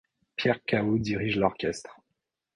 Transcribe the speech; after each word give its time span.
Pierre 0.35 0.65
Cao 0.65 0.97
dirige 0.97 1.35
l'orchestre. 1.37 1.99